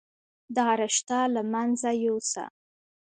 [0.55, 2.45] دا رشته له منځه يوسه.